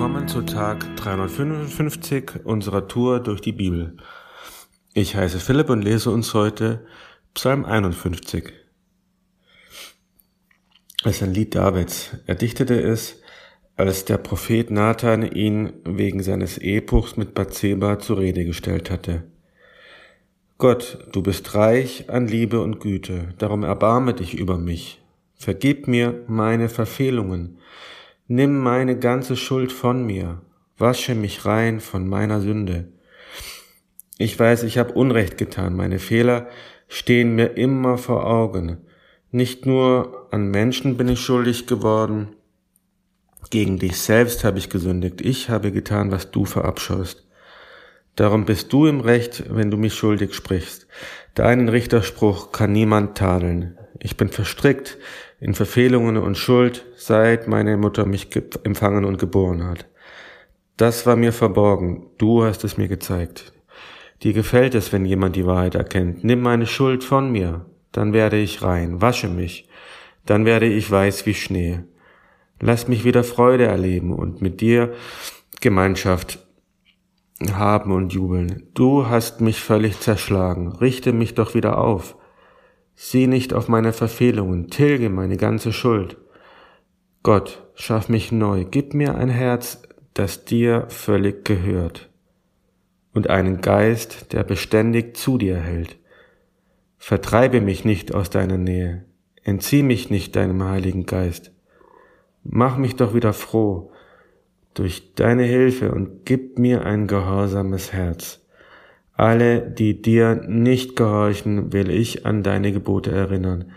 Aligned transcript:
Willkommen 0.00 0.28
zu 0.28 0.40
Tag 0.40 0.96
355 0.96 2.46
unserer 2.46 2.88
Tour 2.88 3.20
durch 3.20 3.42
die 3.42 3.52
Bibel. 3.52 3.98
Ich 4.94 5.14
heiße 5.14 5.38
Philipp 5.38 5.68
und 5.68 5.82
lese 5.82 6.10
uns 6.10 6.32
heute 6.32 6.86
Psalm 7.34 7.66
51. 7.66 8.50
Es 11.04 11.16
ist 11.16 11.22
ein 11.22 11.34
Lied 11.34 11.54
Davids. 11.54 12.16
Er 12.26 12.34
dichtete 12.34 12.80
es, 12.80 13.20
als 13.76 14.06
der 14.06 14.16
Prophet 14.16 14.70
Nathan 14.70 15.20
ihn 15.20 15.74
wegen 15.84 16.22
seines 16.22 16.56
Ehebruchs 16.56 17.18
mit 17.18 17.34
Bathseba 17.34 17.98
zur 17.98 18.20
Rede 18.20 18.46
gestellt 18.46 18.90
hatte. 18.90 19.24
Gott, 20.56 20.96
du 21.12 21.22
bist 21.22 21.54
reich 21.54 22.08
an 22.08 22.26
Liebe 22.26 22.62
und 22.62 22.80
Güte, 22.80 23.34
darum 23.36 23.64
erbarme 23.64 24.14
dich 24.14 24.32
über 24.32 24.56
mich. 24.56 25.02
Vergib 25.34 25.88
mir 25.88 26.24
meine 26.26 26.70
Verfehlungen 26.70 27.58
Nimm 28.32 28.60
meine 28.60 28.96
ganze 28.96 29.36
Schuld 29.36 29.72
von 29.72 30.06
mir, 30.06 30.40
wasche 30.78 31.16
mich 31.16 31.46
rein 31.46 31.80
von 31.80 32.08
meiner 32.08 32.40
Sünde. 32.40 32.92
Ich 34.18 34.38
weiß, 34.38 34.62
ich 34.62 34.78
habe 34.78 34.92
Unrecht 34.92 35.36
getan, 35.36 35.74
meine 35.74 35.98
Fehler 35.98 36.46
stehen 36.86 37.34
mir 37.34 37.56
immer 37.56 37.98
vor 37.98 38.24
Augen. 38.24 38.78
Nicht 39.32 39.66
nur 39.66 40.28
an 40.30 40.48
Menschen 40.48 40.96
bin 40.96 41.08
ich 41.08 41.18
schuldig 41.18 41.66
geworden, 41.66 42.36
gegen 43.50 43.80
dich 43.80 43.98
selbst 43.98 44.44
habe 44.44 44.58
ich 44.58 44.70
gesündigt, 44.70 45.20
ich 45.20 45.48
habe 45.48 45.72
getan, 45.72 46.12
was 46.12 46.30
du 46.30 46.44
verabscheust. 46.44 47.26
Darum 48.14 48.44
bist 48.44 48.72
du 48.72 48.86
im 48.86 49.00
Recht, 49.00 49.42
wenn 49.48 49.72
du 49.72 49.76
mich 49.76 49.94
schuldig 49.94 50.34
sprichst. 50.34 50.86
Deinen 51.34 51.68
Richterspruch 51.68 52.52
kann 52.52 52.70
niemand 52.70 53.18
tadeln. 53.18 53.76
Ich 54.02 54.16
bin 54.16 54.28
verstrickt 54.28 54.98
in 55.40 55.54
Verfehlungen 55.54 56.16
und 56.16 56.38
Schuld, 56.38 56.86
seit 56.96 57.48
meine 57.48 57.76
Mutter 57.76 58.06
mich 58.06 58.28
empfangen 58.64 59.04
und 59.04 59.18
geboren 59.18 59.64
hat. 59.64 59.86
Das 60.76 61.04
war 61.04 61.16
mir 61.16 61.32
verborgen, 61.32 62.06
du 62.16 62.42
hast 62.42 62.64
es 62.64 62.78
mir 62.78 62.88
gezeigt. 62.88 63.52
Dir 64.22 64.32
gefällt 64.32 64.74
es, 64.74 64.92
wenn 64.92 65.04
jemand 65.04 65.36
die 65.36 65.46
Wahrheit 65.46 65.74
erkennt. 65.74 66.24
Nimm 66.24 66.40
meine 66.40 66.66
Schuld 66.66 67.04
von 67.04 67.30
mir, 67.30 67.66
dann 67.92 68.14
werde 68.14 68.38
ich 68.38 68.62
rein, 68.62 69.02
wasche 69.02 69.28
mich, 69.28 69.68
dann 70.24 70.46
werde 70.46 70.66
ich 70.66 70.90
weiß 70.90 71.26
wie 71.26 71.34
Schnee. 71.34 71.80
Lass 72.60 72.88
mich 72.88 73.04
wieder 73.04 73.24
Freude 73.24 73.64
erleben 73.64 74.12
und 74.12 74.40
mit 74.40 74.60
dir 74.60 74.94
Gemeinschaft 75.60 76.38
haben 77.52 77.92
und 77.92 78.12
jubeln. 78.12 78.68
Du 78.74 79.08
hast 79.08 79.40
mich 79.40 79.60
völlig 79.60 80.00
zerschlagen, 80.00 80.68
richte 80.68 81.12
mich 81.12 81.34
doch 81.34 81.54
wieder 81.54 81.78
auf. 81.78 82.16
Sieh 83.02 83.26
nicht 83.26 83.54
auf 83.54 83.66
meine 83.66 83.94
Verfehlungen, 83.94 84.68
tilge 84.68 85.08
meine 85.08 85.38
ganze 85.38 85.72
Schuld. 85.72 86.18
Gott, 87.22 87.66
schaff 87.74 88.10
mich 88.10 88.30
neu, 88.30 88.66
gib 88.70 88.92
mir 88.92 89.14
ein 89.14 89.30
Herz, 89.30 89.80
das 90.12 90.44
dir 90.44 90.84
völlig 90.90 91.46
gehört, 91.46 92.10
und 93.14 93.30
einen 93.30 93.62
Geist, 93.62 94.34
der 94.34 94.44
beständig 94.44 95.16
zu 95.16 95.38
dir 95.38 95.56
hält. 95.56 95.96
Vertreibe 96.98 97.62
mich 97.62 97.86
nicht 97.86 98.14
aus 98.14 98.28
deiner 98.28 98.58
Nähe, 98.58 99.06
entzieh 99.44 99.82
mich 99.82 100.10
nicht 100.10 100.36
deinem 100.36 100.62
Heiligen 100.62 101.06
Geist. 101.06 101.52
Mach 102.42 102.76
mich 102.76 102.96
doch 102.96 103.14
wieder 103.14 103.32
froh 103.32 103.92
durch 104.74 105.14
deine 105.14 105.44
Hilfe 105.44 105.90
und 105.90 106.26
gib 106.26 106.58
mir 106.58 106.84
ein 106.84 107.06
gehorsames 107.06 107.94
Herz. 107.94 108.39
Alle, 109.14 109.60
die 109.60 110.00
dir 110.00 110.34
nicht 110.46 110.96
gehorchen, 110.96 111.72
will 111.72 111.90
ich 111.90 112.24
an 112.26 112.42
deine 112.42 112.72
Gebote 112.72 113.10
erinnern, 113.10 113.72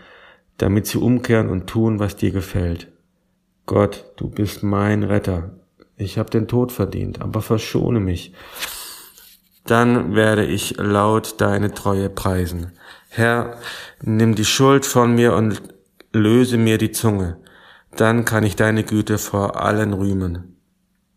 damit 0.58 0.86
sie 0.86 0.98
umkehren 0.98 1.50
und 1.50 1.66
tun, 1.66 1.98
was 1.98 2.16
dir 2.16 2.30
gefällt. 2.30 2.90
Gott, 3.66 4.12
du 4.16 4.28
bist 4.28 4.62
mein 4.62 5.02
Retter. 5.02 5.50
Ich 5.96 6.18
habe 6.18 6.30
den 6.30 6.48
Tod 6.48 6.72
verdient, 6.72 7.20
aber 7.20 7.40
verschone 7.40 8.00
mich. 8.00 8.32
Dann 9.66 10.14
werde 10.14 10.44
ich 10.44 10.76
laut 10.76 11.40
deine 11.40 11.72
Treue 11.72 12.10
preisen. 12.10 12.72
Herr, 13.08 13.56
nimm 14.02 14.34
die 14.34 14.44
Schuld 14.44 14.84
von 14.84 15.14
mir 15.14 15.34
und 15.34 15.62
löse 16.12 16.58
mir 16.58 16.78
die 16.78 16.92
Zunge. 16.92 17.38
Dann 17.96 18.24
kann 18.24 18.44
ich 18.44 18.56
deine 18.56 18.84
Güte 18.84 19.18
vor 19.18 19.62
allen 19.62 19.92
rühmen. 19.92 20.53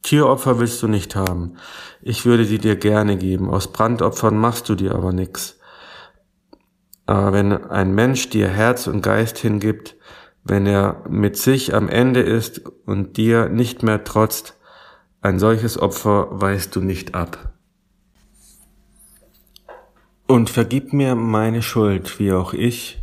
Tieropfer 0.03 0.59
willst 0.59 0.81
du 0.81 0.88
nicht 0.88 1.16
haben. 1.16 1.58
Ich 2.02 2.25
würde 2.25 2.46
sie 2.46 2.59
dir 2.59 2.75
gerne 2.75 3.18
geben. 3.18 3.50
Aus 3.50 3.72
Brandopfern 3.72 4.38
machst 4.38 4.69
du 4.69 4.75
dir 4.75 4.96
aber 4.96 5.12
nix. 5.12 5.59
Aber 7.06 7.34
wenn 7.34 7.53
ein 7.53 7.94
Mensch 7.94 8.30
dir 8.30 8.47
Herz 8.47 8.88
und 8.88 9.02
Geist 9.02 9.38
hingibt, 9.38 9.96
wenn 10.44 10.66
er 10.66 11.03
mit 11.09 11.38
sich 11.38 11.74
am 11.74 11.90
Ende 11.90 12.22
ist 12.22 12.62
und 12.85 13.18
dir 13.18 13.50
nicht 13.50 13.84
mehr 13.84 14.03
trotzt, 14.03 14.58
ein 15.22 15.40
solches 15.40 15.78
Opfer 15.78 16.28
weist 16.31 16.75
du 16.75 16.81
nicht 16.81 17.16
ab. 17.16 17.53
Und 20.28 20.50
vergib 20.50 20.94
mir 20.94 21.16
meine 21.16 21.62
Schuld, 21.62 22.19
wie 22.19 22.34
auch 22.34 22.53
ich. 22.53 23.00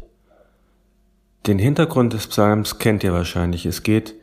Den 1.47 1.59
Hintergrund 1.59 2.13
des 2.13 2.27
Psalms 2.27 2.79
kennt 2.79 3.05
ihr 3.05 3.13
wahrscheinlich. 3.13 3.67
Es 3.67 3.83
geht 3.83 4.15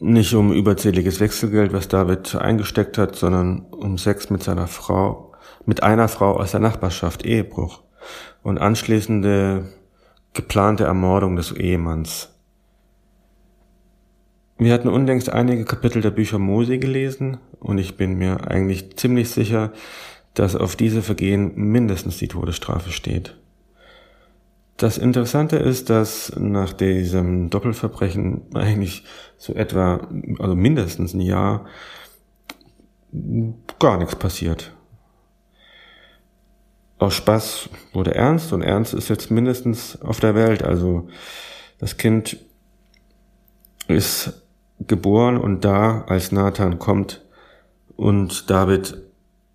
nicht 0.00 0.34
um 0.34 0.52
überzähliges 0.52 1.20
Wechselgeld, 1.20 1.72
was 1.72 1.88
David 1.88 2.34
eingesteckt 2.34 2.98
hat, 2.98 3.16
sondern 3.16 3.66
um 3.70 3.98
Sex 3.98 4.30
mit 4.30 4.42
seiner 4.42 4.66
Frau, 4.66 5.32
mit 5.66 5.82
einer 5.82 6.08
Frau 6.08 6.38
aus 6.38 6.52
der 6.52 6.60
Nachbarschaft, 6.60 7.24
Ehebruch 7.24 7.82
und 8.42 8.58
anschließende 8.58 9.72
geplante 10.32 10.84
Ermordung 10.84 11.36
des 11.36 11.52
Ehemanns. 11.52 12.30
Wir 14.56 14.72
hatten 14.72 14.88
unlängst 14.88 15.30
einige 15.30 15.64
Kapitel 15.64 16.00
der 16.00 16.10
Bücher 16.10 16.38
Mose 16.38 16.78
gelesen 16.78 17.38
und 17.60 17.78
ich 17.78 17.96
bin 17.96 18.14
mir 18.14 18.48
eigentlich 18.48 18.96
ziemlich 18.96 19.30
sicher, 19.30 19.72
dass 20.34 20.56
auf 20.56 20.76
diese 20.76 21.02
Vergehen 21.02 21.52
mindestens 21.56 22.18
die 22.18 22.28
Todesstrafe 22.28 22.90
steht. 22.90 23.36
Das 24.76 24.98
Interessante 24.98 25.56
ist, 25.56 25.88
dass 25.88 26.32
nach 26.36 26.72
diesem 26.72 27.48
Doppelverbrechen 27.48 28.42
eigentlich 28.54 29.04
so 29.36 29.54
etwa, 29.54 30.08
also 30.40 30.56
mindestens 30.56 31.14
ein 31.14 31.20
Jahr, 31.20 31.66
gar 33.78 33.98
nichts 33.98 34.16
passiert. 34.16 34.72
Aus 36.98 37.14
Spaß 37.14 37.68
wurde 37.92 38.14
ernst 38.14 38.52
und 38.52 38.62
ernst 38.62 38.94
ist 38.94 39.08
jetzt 39.08 39.30
mindestens 39.30 40.00
auf 40.02 40.18
der 40.18 40.34
Welt. 40.34 40.64
Also 40.64 41.08
das 41.78 41.96
Kind 41.96 42.38
ist 43.86 44.42
geboren 44.80 45.36
und 45.36 45.64
da, 45.64 46.02
als 46.08 46.32
Nathan 46.32 46.78
kommt 46.78 47.24
und 47.96 48.50
David 48.50 49.02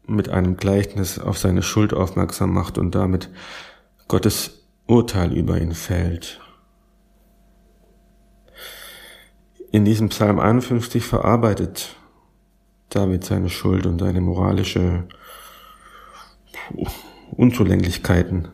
mit 0.05 0.29
einem 0.29 0.57
Gleichnis 0.57 1.19
auf 1.19 1.37
seine 1.37 1.61
Schuld 1.61 1.93
aufmerksam 1.93 2.53
macht 2.53 2.77
und 2.77 2.95
damit 2.95 3.29
Gottes 4.07 4.58
Urteil 4.89 5.33
über 5.33 5.61
ihn 5.61 5.73
fällt. 5.73 6.41
In 9.71 9.85
diesem 9.85 10.09
Psalm 10.09 10.39
51 10.39 11.03
verarbeitet 11.03 11.95
David 12.89 13.23
seine 13.23 13.49
Schuld 13.49 13.85
und 13.85 13.99
seine 13.99 14.19
moralische 14.19 15.07
Unzulänglichkeiten. 17.37 18.47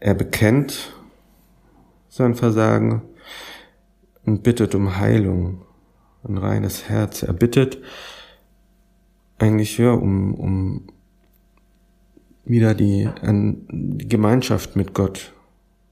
Er 0.00 0.12
bekennt 0.12 0.92
sein 2.10 2.34
Versagen 2.34 3.00
und 4.26 4.42
bittet 4.42 4.74
um 4.74 4.98
Heilung, 4.98 5.64
ein 6.24 6.36
reines 6.36 6.90
Herz. 6.90 7.22
Er 7.22 7.32
bittet 7.32 7.78
eigentlich 9.38 9.78
ja 9.78 9.92
um, 9.92 10.34
um 10.34 10.86
wieder 12.46 12.74
die, 12.74 13.08
an, 13.22 13.66
die 13.70 14.08
Gemeinschaft 14.08 14.76
mit 14.76 14.94
Gott, 14.94 15.32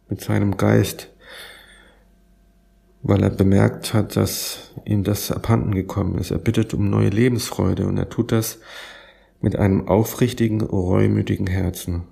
mit 0.08 0.20
seinem 0.20 0.56
Geist, 0.56 1.10
weil 3.02 3.22
er 3.22 3.30
bemerkt 3.30 3.92
hat, 3.92 4.16
dass 4.16 4.72
ihm 4.86 5.04
das 5.04 5.30
abhanden 5.30 5.74
gekommen 5.74 6.16
ist. 6.18 6.30
Er 6.30 6.38
bittet 6.38 6.72
um 6.72 6.88
neue 6.88 7.10
Lebensfreude 7.10 7.86
und 7.86 7.98
er 7.98 8.08
tut 8.08 8.32
das 8.32 8.60
mit 9.42 9.56
einem 9.56 9.88
aufrichtigen, 9.88 10.62
reumütigen 10.62 11.46
Herzen. 11.46 12.04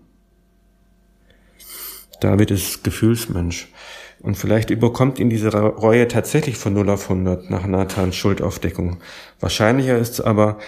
David 2.20 2.50
ist 2.50 2.84
Gefühlsmensch. 2.84 3.72
Und 4.20 4.36
vielleicht 4.36 4.70
überkommt 4.70 5.18
ihn 5.18 5.30
diese 5.30 5.52
Reue 5.52 6.06
tatsächlich 6.06 6.56
von 6.56 6.74
0 6.74 6.90
auf 6.90 7.10
100 7.10 7.50
nach 7.50 7.66
Nathans 7.66 8.14
Schuldaufdeckung. 8.14 8.98
Wahrscheinlicher 9.40 9.98
ist 9.98 10.14
es 10.14 10.20
aber, 10.20 10.58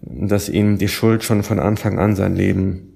dass 0.00 0.48
ihm 0.48 0.78
die 0.78 0.88
Schuld 0.88 1.22
schon 1.22 1.44
von 1.44 1.60
Anfang 1.60 2.00
an 2.00 2.16
sein 2.16 2.34
Leben 2.34 2.93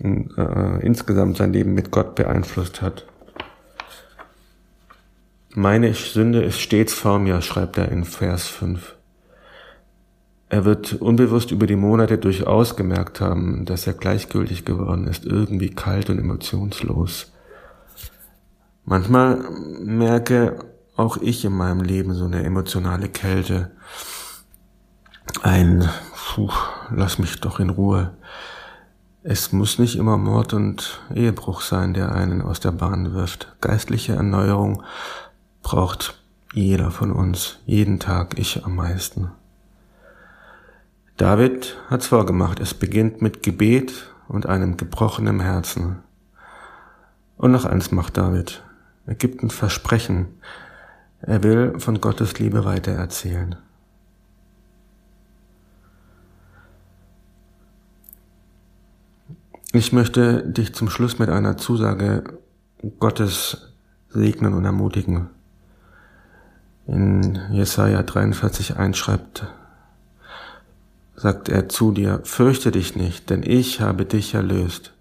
äh, 0.00 0.84
insgesamt 0.84 1.36
sein 1.36 1.52
Leben 1.52 1.74
mit 1.74 1.90
Gott 1.90 2.14
beeinflusst 2.14 2.82
hat. 2.82 3.06
Meine 5.54 5.92
Sünde 5.94 6.42
ist 6.42 6.60
stets 6.60 6.92
vor 6.92 7.18
mir, 7.18 7.40
schreibt 7.42 7.78
er 7.78 7.90
in 7.90 8.04
Vers 8.04 8.46
5. 8.46 8.94
Er 10.50 10.64
wird 10.64 10.94
unbewusst 10.94 11.50
über 11.50 11.66
die 11.66 11.76
Monate 11.76 12.16
durchaus 12.16 12.76
gemerkt 12.76 13.20
haben, 13.20 13.64
dass 13.66 13.86
er 13.86 13.92
gleichgültig 13.92 14.64
geworden 14.64 15.06
ist, 15.06 15.26
irgendwie 15.26 15.70
kalt 15.70 16.08
und 16.08 16.18
emotionslos. 16.18 17.32
Manchmal 18.84 19.36
merke 19.82 20.64
auch 20.96 21.18
ich 21.18 21.44
in 21.44 21.52
meinem 21.52 21.82
Leben 21.82 22.14
so 22.14 22.24
eine 22.24 22.44
emotionale 22.44 23.08
Kälte. 23.08 23.70
ein, 25.42 25.88
puh, 26.14 26.50
lass 26.90 27.18
mich 27.18 27.40
doch 27.40 27.60
in 27.60 27.70
Ruhe. 27.70 28.16
Es 29.24 29.52
muss 29.52 29.78
nicht 29.78 29.96
immer 29.96 30.16
Mord 30.16 30.54
und 30.54 31.00
Ehebruch 31.12 31.60
sein, 31.60 31.92
der 31.92 32.12
einen 32.12 32.40
aus 32.40 32.60
der 32.60 32.70
Bahn 32.70 33.14
wirft. 33.14 33.56
Geistliche 33.60 34.14
Erneuerung 34.14 34.84
braucht 35.62 36.22
jeder 36.52 36.90
von 36.92 37.12
uns, 37.12 37.58
jeden 37.66 37.98
Tag, 37.98 38.38
ich 38.38 38.64
am 38.64 38.76
meisten. 38.76 39.32
David 41.16 41.76
hat's 41.90 42.06
vorgemacht. 42.06 42.60
Es 42.60 42.74
beginnt 42.74 43.20
mit 43.20 43.42
Gebet 43.42 44.08
und 44.28 44.46
einem 44.46 44.76
gebrochenen 44.76 45.40
Herzen. 45.40 45.98
Und 47.36 47.50
noch 47.50 47.64
eins 47.64 47.90
macht 47.90 48.16
David. 48.16 48.62
Er 49.04 49.16
gibt 49.16 49.42
ein 49.42 49.50
Versprechen. 49.50 50.26
Er 51.20 51.42
will 51.42 51.80
von 51.80 52.00
Gottes 52.00 52.38
Liebe 52.38 52.64
weitererzählen. 52.64 53.56
Ich 59.72 59.92
möchte 59.92 60.44
dich 60.46 60.74
zum 60.74 60.88
Schluss 60.88 61.18
mit 61.18 61.28
einer 61.28 61.58
Zusage 61.58 62.24
Gottes 62.98 63.74
segnen 64.08 64.54
und 64.54 64.64
ermutigen. 64.64 65.28
In 66.86 67.38
Jesaja 67.50 68.02
43 68.02 68.78
einschreibt, 68.78 69.46
sagt 71.14 71.50
er 71.50 71.68
zu 71.68 71.92
dir, 71.92 72.20
fürchte 72.24 72.70
dich 72.70 72.96
nicht, 72.96 73.28
denn 73.28 73.42
ich 73.42 73.82
habe 73.82 74.06
dich 74.06 74.32
erlöst. 74.32 74.94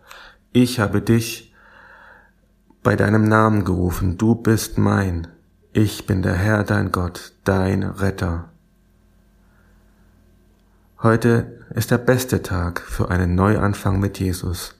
Ich 0.51 0.81
habe 0.81 1.01
dich 1.01 1.53
bei 2.83 2.97
deinem 2.97 3.23
Namen 3.23 3.63
gerufen, 3.63 4.17
du 4.17 4.35
bist 4.35 4.77
mein. 4.77 5.27
Ich 5.71 6.05
bin 6.07 6.21
der 6.21 6.35
Herr 6.35 6.65
dein 6.65 6.91
Gott, 6.91 7.31
dein 7.45 7.83
Retter. 7.83 8.49
Heute 11.03 11.63
ist 11.75 11.91
der 11.91 11.99
beste 11.99 12.41
Tag 12.41 12.81
für 12.81 13.11
einen 13.11 13.35
Neuanfang 13.35 13.99
mit 13.99 14.17
Jesus. 14.17 14.73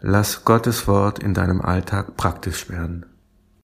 Lass 0.00 0.44
Gottes 0.44 0.88
Wort 0.88 1.20
in 1.20 1.32
deinem 1.32 1.60
Alltag 1.60 2.16
praktisch 2.16 2.68
werden. 2.68 3.06